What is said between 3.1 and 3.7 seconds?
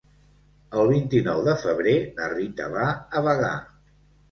a Bagà.